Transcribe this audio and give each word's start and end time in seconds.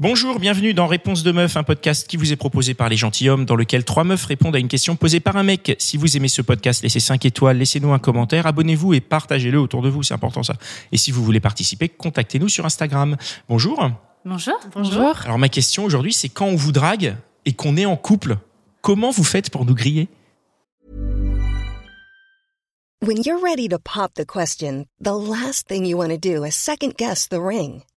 Bonjour, 0.00 0.38
bienvenue 0.38 0.74
dans 0.74 0.86
Réponse 0.86 1.24
de 1.24 1.32
meuf, 1.32 1.56
un 1.56 1.64
podcast 1.64 2.06
qui 2.06 2.16
vous 2.16 2.32
est 2.32 2.36
proposé 2.36 2.72
par 2.72 2.88
les 2.88 2.96
gentilshommes 2.96 3.44
dans 3.44 3.56
lequel 3.56 3.84
trois 3.84 4.04
meufs 4.04 4.26
répondent 4.26 4.54
à 4.54 4.60
une 4.60 4.68
question 4.68 4.94
posée 4.94 5.18
par 5.18 5.36
un 5.36 5.42
mec. 5.42 5.74
Si 5.80 5.96
vous 5.96 6.16
aimez 6.16 6.28
ce 6.28 6.40
podcast, 6.40 6.84
laissez 6.84 7.00
5 7.00 7.24
étoiles, 7.24 7.58
laissez-nous 7.58 7.92
un 7.92 7.98
commentaire, 7.98 8.46
abonnez-vous 8.46 8.94
et 8.94 9.00
partagez-le 9.00 9.58
autour 9.58 9.82
de 9.82 9.88
vous, 9.88 10.04
c'est 10.04 10.14
important 10.14 10.44
ça. 10.44 10.54
Et 10.92 10.96
si 10.96 11.10
vous 11.10 11.24
voulez 11.24 11.40
participer, 11.40 11.88
contactez-nous 11.88 12.48
sur 12.48 12.64
Instagram. 12.64 13.16
Bonjour. 13.48 13.90
Bonjour. 14.24 14.54
Bonjour. 14.72 15.20
Alors 15.24 15.38
ma 15.40 15.48
question 15.48 15.82
aujourd'hui, 15.84 16.12
c'est 16.12 16.28
quand 16.28 16.46
on 16.46 16.54
vous 16.54 16.70
drague 16.70 17.16
et 17.44 17.52
qu'on 17.54 17.76
est 17.76 17.86
en 17.86 17.96
couple, 17.96 18.36
comment 18.82 19.10
vous 19.10 19.24
faites 19.24 19.50
pour 19.50 19.64
nous 19.64 19.74
griller? 19.74 20.06
When 23.04 23.20
you're 23.24 23.42
ready 23.42 23.68
to 23.68 23.78
pop 23.80 24.14
the 24.14 24.24
question, 24.24 24.84
the 25.00 25.10
last 25.10 25.66
thing 25.66 25.84
you 25.84 25.98
want 25.98 26.10
to 26.10 26.18
do 26.18 26.44
is 26.44 26.52
second 26.52 26.92
guess 26.96 27.28
the 27.28 27.40
ring. 27.40 27.82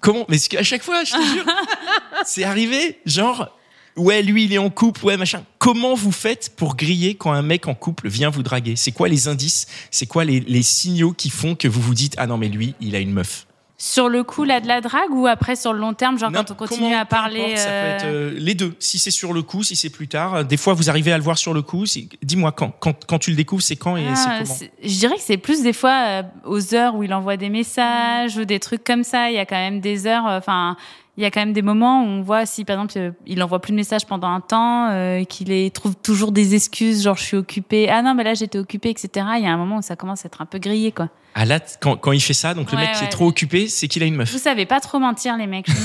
Comment 0.00 0.24
Mais 0.28 0.38
à 0.56 0.62
chaque 0.62 0.82
fois, 0.82 1.04
je 1.04 1.12
te 1.12 1.22
jure, 1.22 1.44
c'est 2.24 2.44
arrivé, 2.44 2.98
genre, 3.06 3.56
ouais, 3.96 4.22
lui, 4.22 4.44
il 4.44 4.52
est 4.52 4.58
en 4.58 4.70
couple, 4.70 5.04
ouais, 5.04 5.16
machin. 5.16 5.44
Comment 5.58 5.94
vous 5.94 6.12
faites 6.12 6.54
pour 6.56 6.76
griller 6.76 7.14
quand 7.14 7.32
un 7.32 7.42
mec 7.42 7.68
en 7.68 7.74
couple 7.74 8.08
vient 8.08 8.30
vous 8.30 8.42
draguer? 8.42 8.76
C'est 8.76 8.92
quoi 8.92 9.08
les 9.08 9.28
indices? 9.28 9.66
C'est 9.90 10.06
quoi 10.06 10.24
les, 10.24 10.40
les 10.40 10.62
signaux 10.62 11.12
qui 11.12 11.30
font 11.30 11.54
que 11.54 11.68
vous 11.68 11.80
vous 11.80 11.94
dites, 11.94 12.14
ah 12.16 12.26
non, 12.26 12.38
mais 12.38 12.48
lui, 12.48 12.74
il 12.80 12.96
a 12.96 12.98
une 12.98 13.12
meuf? 13.12 13.46
Sur 13.82 14.10
le 14.10 14.24
coup, 14.24 14.44
là, 14.44 14.60
de 14.60 14.68
la 14.68 14.82
drague 14.82 15.10
ou 15.10 15.26
après 15.26 15.56
sur 15.56 15.72
le 15.72 15.78
long 15.78 15.94
terme, 15.94 16.18
genre 16.18 16.30
Non, 16.30 16.40
quand 16.40 16.50
on 16.50 16.54
continue 16.54 16.80
comment- 16.90 17.00
à 17.00 17.06
parler. 17.06 17.40
importe, 17.40 17.56
Ça 17.56 17.64
peut 17.64 17.70
euh, 17.72 17.96
être 17.96 18.04
euh, 18.04 18.34
les 18.36 18.54
deux. 18.54 18.74
Si 18.78 18.98
c'est 18.98 19.10
sur 19.10 19.32
le 19.32 19.40
coup, 19.40 19.62
si 19.62 19.74
c'est 19.74 19.88
plus 19.88 20.06
tard. 20.06 20.44
Des 20.44 20.58
fois, 20.58 20.74
vous 20.74 20.90
arrivez 20.90 21.12
à 21.12 21.16
le 21.16 21.24
voir 21.24 21.38
sur 21.38 21.54
le 21.54 21.62
coup. 21.62 21.86
Dis-moi 22.22 22.52
quand, 22.52 22.74
quand. 22.78 23.06
Quand 23.06 23.18
tu 23.18 23.30
le 23.30 23.36
découvres, 23.36 23.62
c'est 23.62 23.76
quand 23.76 23.96
et 23.96 24.04
ah, 24.06 24.14
c'est 24.14 24.44
comment 24.44 24.58
je 24.82 24.98
dirais 24.98 25.14
que 25.16 25.22
c'est 25.22 25.38
plus 25.38 25.62
des 25.62 25.72
fois 25.72 26.04
euh, 26.08 26.22
aux 26.44 26.74
heures 26.74 26.94
où 26.94 27.02
il 27.04 27.14
envoie 27.14 27.38
des 27.38 27.48
messages 27.48 28.36
ou 28.36 28.44
des 28.44 28.60
trucs 28.60 28.84
comme 28.84 29.02
ça. 29.02 29.30
Il 29.30 29.34
y 29.36 29.38
a 29.38 29.46
quand 29.46 29.56
même 29.56 29.80
des 29.80 30.06
heures, 30.06 30.26
euh, 30.28 30.36
enfin, 30.38 30.76
il 31.20 31.22
y 31.22 31.26
a 31.26 31.30
quand 31.30 31.40
même 31.40 31.52
des 31.52 31.60
moments 31.60 32.02
où 32.02 32.06
on 32.06 32.22
voit 32.22 32.46
si, 32.46 32.64
par 32.64 32.76
exemple, 32.76 32.94
euh, 32.96 33.10
il 33.26 33.42
envoie 33.42 33.60
plus 33.60 33.72
de 33.72 33.76
messages 33.76 34.06
pendant 34.06 34.28
un 34.28 34.40
temps, 34.40 34.88
euh, 34.88 35.22
qu'il 35.24 35.70
trouve 35.70 35.94
toujours 35.94 36.32
des 36.32 36.54
excuses, 36.54 37.02
genre 37.02 37.16
je 37.16 37.24
suis 37.24 37.36
occupé. 37.36 37.90
Ah 37.90 38.00
non, 38.00 38.14
mais 38.14 38.24
là 38.24 38.32
j'étais 38.32 38.58
occupé, 38.58 38.88
etc. 38.88 39.26
Il 39.36 39.44
y 39.44 39.46
a 39.46 39.52
un 39.52 39.58
moment 39.58 39.76
où 39.76 39.82
ça 39.82 39.96
commence 39.96 40.24
à 40.24 40.28
être 40.28 40.40
un 40.40 40.46
peu 40.46 40.58
grillé, 40.58 40.92
quoi. 40.92 41.10
Ah 41.34 41.44
là, 41.44 41.60
quand, 41.80 41.96
quand 41.96 42.12
il 42.12 42.20
fait 42.20 42.32
ça, 42.32 42.54
donc 42.54 42.72
le 42.72 42.78
Ouais, 42.78 42.86
mec 42.86 42.94
qui 42.94 43.04
est 43.04 43.08
trop 43.08 43.26
occupé, 43.26 43.68
c'est 43.68 43.86
qu'il 43.86 44.02
a 44.02 44.06
une 44.06 44.16
meuf. 44.16 44.32
Vous 44.32 44.38
savez 44.38 44.64
pas 44.64 44.80
trop 44.80 44.98
mentir, 44.98 45.36
les 45.36 45.46
mecs. 45.46 45.68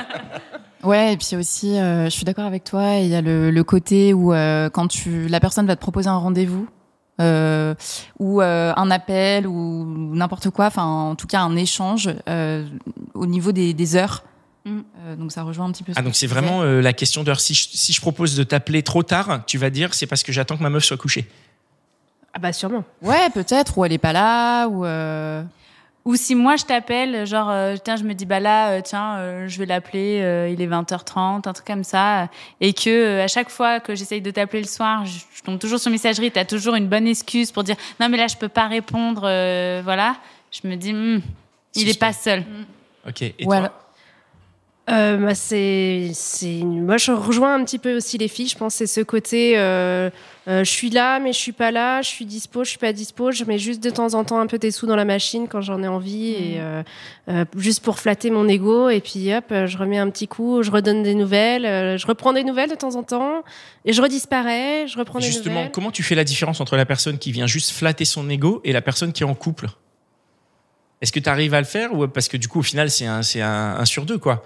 Ouais, 0.82 1.12
et 1.12 1.16
puis 1.16 1.36
aussi, 1.36 1.78
euh, 1.78 2.06
je 2.06 2.10
suis 2.10 2.24
d'accord 2.24 2.46
avec 2.46 2.64
toi. 2.64 2.96
Il 2.96 3.06
y 3.06 3.14
a 3.14 3.20
le, 3.20 3.52
le 3.52 3.64
côté 3.64 4.12
où 4.12 4.32
euh, 4.32 4.68
quand 4.68 4.88
tu, 4.88 5.28
la 5.28 5.38
personne 5.38 5.64
va 5.66 5.76
te 5.76 5.80
proposer 5.80 6.08
un 6.08 6.16
rendez-vous 6.16 6.66
euh, 7.20 7.74
ou 8.18 8.40
euh, 8.40 8.72
un 8.74 8.90
appel 8.90 9.46
ou 9.46 10.14
n'importe 10.14 10.50
quoi, 10.50 10.66
enfin 10.66 10.84
en 10.84 11.14
tout 11.14 11.26
cas 11.26 11.40
un 11.40 11.56
échange 11.56 12.10
euh, 12.28 12.66
au 13.14 13.26
niveau 13.26 13.52
des, 13.52 13.74
des 13.74 13.96
heures. 13.96 14.24
Mm. 14.64 14.80
Euh, 15.00 15.16
donc 15.16 15.32
ça 15.32 15.42
rejoint 15.42 15.66
un 15.66 15.72
petit 15.72 15.82
peu. 15.82 15.92
ce 15.92 15.98
Ah 15.98 16.02
donc 16.02 16.14
c'est 16.14 16.26
vraiment 16.26 16.62
euh, 16.62 16.80
la 16.80 16.92
question 16.92 17.24
d'heure. 17.24 17.40
Si 17.40 17.54
je, 17.54 17.68
si 17.72 17.92
je 17.92 18.00
propose 18.00 18.36
de 18.36 18.44
t'appeler 18.44 18.82
trop 18.82 19.02
tard, 19.02 19.42
tu 19.46 19.58
vas 19.58 19.70
dire 19.70 19.94
c'est 19.94 20.06
parce 20.06 20.22
que 20.22 20.32
j'attends 20.32 20.56
que 20.56 20.62
ma 20.62 20.70
meuf 20.70 20.84
soit 20.84 20.96
couchée. 20.96 21.28
Ah 22.34 22.38
bah 22.38 22.52
sûrement. 22.52 22.84
Ouais, 23.02 23.28
peut-être. 23.30 23.76
Ou 23.76 23.84
elle 23.84 23.92
est 23.92 23.98
pas 23.98 24.12
là. 24.12 24.66
Ou 24.66 24.86
euh, 24.86 25.42
Ou 26.06 26.16
si 26.16 26.34
moi 26.34 26.56
je 26.56 26.64
t'appelle, 26.64 27.26
genre, 27.26 27.50
euh, 27.50 27.76
tiens, 27.82 27.96
je 27.96 28.04
me 28.04 28.14
dis, 28.14 28.24
bah 28.24 28.40
là, 28.40 28.70
euh, 28.70 28.80
tiens, 28.82 29.16
euh, 29.16 29.48
je 29.48 29.58
vais 29.58 29.66
l'appeler, 29.66 30.20
euh, 30.22 30.48
il 30.48 30.62
est 30.62 30.66
20h30, 30.66 31.46
un 31.46 31.52
truc 31.52 31.66
comme 31.66 31.84
ça. 31.84 32.28
Et 32.60 32.72
que 32.72 32.88
euh, 32.88 33.24
à 33.24 33.28
chaque 33.28 33.50
fois 33.50 33.80
que 33.80 33.94
j'essaye 33.94 34.22
de 34.22 34.30
t'appeler 34.30 34.62
le 34.62 34.68
soir, 34.68 35.04
je, 35.04 35.18
je 35.34 35.42
tombe 35.42 35.58
toujours 35.58 35.78
sur 35.78 35.90
messagerie, 35.90 36.30
t'as 36.30 36.46
toujours 36.46 36.74
une 36.74 36.88
bonne 36.88 37.06
excuse 37.06 37.52
pour 37.52 37.64
dire, 37.64 37.76
non, 38.00 38.08
mais 38.08 38.16
là, 38.16 38.28
je 38.28 38.36
peux 38.36 38.48
pas 38.48 38.66
répondre, 38.66 39.22
euh, 39.24 39.82
voilà. 39.84 40.16
Je 40.50 40.66
me 40.66 40.76
dis, 40.76 40.94
hmm, 40.94 41.20
il 41.74 41.88
est 41.88 41.98
pas 41.98 42.12
seul. 42.14 42.44
Ok. 43.08 43.22
Et 43.22 43.34
ou 43.44 43.50
toi 43.50 43.72
Euh, 44.90 45.16
bah, 45.16 45.34
c'est, 45.36 46.10
c'est 46.12 46.58
une- 46.58 46.84
Moi, 46.84 46.96
je 46.96 47.12
rejoins 47.12 47.54
un 47.54 47.64
petit 47.64 47.78
peu 47.78 47.96
aussi 47.96 48.18
les 48.18 48.26
filles. 48.26 48.48
Je 48.48 48.58
pense 48.58 48.74
que 48.74 48.78
c'est 48.84 49.00
ce 49.00 49.00
côté 49.00 49.56
euh, 49.56 50.10
euh, 50.48 50.64
je 50.64 50.70
suis 50.70 50.90
là, 50.90 51.20
mais 51.20 51.32
je 51.32 51.38
suis 51.38 51.52
pas 51.52 51.70
là. 51.70 52.02
Je 52.02 52.08
suis 52.08 52.26
dispo, 52.26 52.64
je 52.64 52.70
suis 52.70 52.78
pas 52.80 52.92
dispo. 52.92 53.30
Je 53.30 53.44
mets 53.44 53.58
juste 53.60 53.80
de 53.82 53.90
temps 53.90 54.14
en 54.14 54.24
temps 54.24 54.40
un 54.40 54.48
peu 54.48 54.58
des 54.58 54.72
sous 54.72 54.86
dans 54.88 54.96
la 54.96 55.04
machine 55.04 55.46
quand 55.46 55.60
j'en 55.60 55.80
ai 55.84 55.88
envie. 55.88 56.30
Et 56.32 56.56
euh, 56.60 56.82
euh, 57.28 57.44
juste 57.56 57.84
pour 57.84 58.00
flatter 58.00 58.30
mon 58.30 58.48
ego. 58.48 58.88
Et 58.88 59.00
puis, 59.00 59.32
hop, 59.32 59.44
je 59.50 59.78
remets 59.78 59.98
un 59.98 60.10
petit 60.10 60.26
coup, 60.26 60.64
je 60.64 60.72
redonne 60.72 61.04
des 61.04 61.14
nouvelles. 61.14 61.64
euh, 61.64 61.96
je 61.96 62.06
reprends 62.08 62.32
des 62.32 62.42
nouvelles 62.42 62.70
de 62.70 62.74
temps 62.74 62.96
en 62.96 63.04
temps. 63.04 63.44
Et 63.84 63.92
je 63.92 64.02
redisparais, 64.02 64.88
je 64.88 64.98
reprends 64.98 65.20
des 65.20 65.26
Justement, 65.26 65.54
nouvelles. 65.54 65.70
comment 65.70 65.92
tu 65.92 66.02
fais 66.02 66.16
la 66.16 66.24
différence 66.24 66.60
entre 66.60 66.76
la 66.76 66.86
personne 66.86 67.18
qui 67.18 67.30
vient 67.30 67.46
juste 67.46 67.70
flatter 67.70 68.04
son 68.04 68.28
ego 68.28 68.60
et 68.64 68.72
la 68.72 68.82
personne 68.82 69.12
qui 69.12 69.22
est 69.22 69.26
en 69.26 69.34
couple? 69.34 69.68
Est-ce 71.02 71.12
que 71.12 71.20
tu 71.20 71.28
arrives 71.28 71.52
à 71.52 71.58
le 71.60 71.66
faire 71.66 71.92
ou 71.92 72.06
parce 72.08 72.28
que 72.28 72.38
du 72.38 72.48
coup 72.48 72.60
au 72.60 72.62
final 72.62 72.88
c'est 72.90 73.06
un, 73.06 73.22
c'est 73.22 73.42
un, 73.42 73.76
un 73.78 73.84
sur 73.84 74.06
deux 74.06 74.18
quoi? 74.18 74.42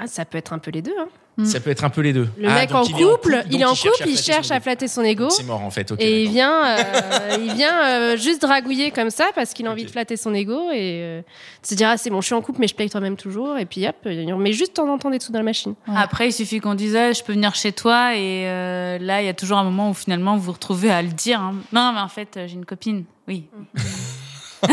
Ah, 0.00 0.06
ça 0.08 0.24
peut 0.24 0.38
être 0.38 0.52
un 0.52 0.58
peu 0.58 0.70
les 0.72 0.82
deux. 0.82 0.94
hein. 0.98 1.06
Mm. 1.38 1.44
Ça 1.46 1.60
peut 1.60 1.70
être 1.70 1.84
un 1.84 1.88
peu 1.88 2.02
les 2.02 2.12
deux. 2.12 2.28
Le 2.36 2.46
Ah, 2.48 2.54
mec 2.56 2.74
en 2.74 2.82
il 2.82 2.92
couple, 2.92 3.42
il 3.50 3.58
est 3.60 3.64
en 3.64 3.74
cherche 3.74 3.98
couple, 3.98 4.10
il 4.10 4.18
cherche 4.18 4.50
à 4.50 4.56
ego. 4.56 4.62
flatter 4.64 4.86
son 4.88 5.02
ego. 5.02 5.30
C'est 5.30 5.44
mort 5.44 5.62
en 5.62 5.70
fait. 5.70 5.90
ok, 5.92 5.98
et 6.00 6.24
il 6.24 6.30
vient, 6.30 6.76
euh, 6.76 7.36
il 7.40 7.54
vient 7.54 7.86
euh, 7.86 8.16
juste 8.18 8.42
dragouiller 8.42 8.90
comme 8.90 9.08
ça 9.08 9.26
parce 9.34 9.54
qu'il 9.54 9.66
a 9.66 9.70
envie 9.70 9.84
de 9.86 9.90
flatter 9.90 10.16
son 10.18 10.34
ego 10.34 10.70
et 10.72 11.00
euh, 11.02 11.22
se 11.62 11.74
dire 11.74 11.88
ah 11.88 11.96
c'est 11.96 12.10
bon 12.10 12.20
je 12.20 12.26
suis 12.26 12.34
en 12.34 12.42
couple 12.42 12.60
mais 12.60 12.68
je 12.68 12.74
paye 12.74 12.90
toi-même 12.90 13.16
toujours 13.16 13.56
et 13.56 13.64
puis 13.64 13.86
hop 13.88 13.96
on 14.04 14.36
met 14.36 14.52
juste 14.52 14.72
de 14.72 14.76
temps 14.82 14.92
en 14.92 14.98
temps 14.98 15.08
des 15.10 15.20
sous 15.20 15.32
dans 15.32 15.38
la 15.38 15.44
machine. 15.44 15.74
Ouais. 15.88 15.94
Après, 15.96 16.28
il 16.28 16.32
suffit 16.32 16.60
qu'on 16.60 16.74
dise, 16.74 16.94
Ah, 16.96 17.12
je 17.12 17.22
peux 17.22 17.32
venir 17.32 17.54
chez 17.54 17.72
toi. 17.72 18.14
Et 18.14 18.46
euh, 18.48 18.98
là, 18.98 19.22
il 19.22 19.26
y 19.26 19.30
a 19.30 19.34
toujours 19.34 19.56
un 19.58 19.64
moment 19.64 19.88
où 19.90 19.94
finalement 19.94 20.36
vous 20.36 20.42
vous 20.42 20.52
retrouvez 20.52 20.90
à 20.90 21.00
le 21.00 21.08
dire. 21.08 21.40
hein. 21.40 21.54
Non, 21.72 21.92
mais 21.94 22.00
en 22.00 22.08
fait, 22.08 22.38
j'ai 22.46 22.54
une 22.54 22.66
copine. 22.66 23.04
Oui. 23.28 23.44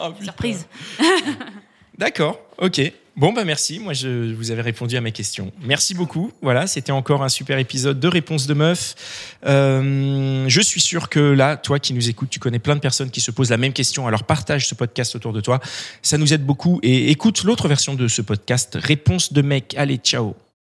Oh. 0.00 0.12
Surprise. 0.22 0.66
D'accord, 1.98 2.38
ok. 2.58 2.80
Bon, 3.16 3.32
bah 3.32 3.44
merci. 3.44 3.80
Moi, 3.80 3.94
je 3.94 4.32
vous 4.32 4.52
avais 4.52 4.62
répondu 4.62 4.96
à 4.96 5.00
mes 5.00 5.10
questions. 5.10 5.50
Merci 5.60 5.92
beaucoup. 5.92 6.30
Voilà, 6.40 6.68
c'était 6.68 6.92
encore 6.92 7.24
un 7.24 7.28
super 7.28 7.58
épisode 7.58 7.98
de 7.98 8.06
Réponse 8.06 8.46
de 8.46 8.54
Meuf. 8.54 8.94
Euh, 9.44 10.44
je 10.46 10.60
suis 10.60 10.80
sûr 10.80 11.08
que 11.08 11.18
là, 11.18 11.56
toi 11.56 11.80
qui 11.80 11.94
nous 11.94 12.08
écoutes, 12.08 12.30
tu 12.30 12.38
connais 12.38 12.60
plein 12.60 12.76
de 12.76 12.80
personnes 12.80 13.10
qui 13.10 13.20
se 13.20 13.32
posent 13.32 13.50
la 13.50 13.56
même 13.56 13.72
question. 13.72 14.06
Alors 14.06 14.22
partage 14.22 14.68
ce 14.68 14.76
podcast 14.76 15.16
autour 15.16 15.32
de 15.32 15.40
toi. 15.40 15.58
Ça 16.00 16.16
nous 16.16 16.32
aide 16.32 16.46
beaucoup. 16.46 16.78
Et 16.84 17.10
écoute 17.10 17.42
l'autre 17.42 17.66
version 17.66 17.94
de 17.94 18.06
ce 18.06 18.22
podcast, 18.22 18.78
Réponse 18.80 19.32
de 19.32 19.42
mec. 19.42 19.74
Allez, 19.76 19.96
ciao. 19.96 20.36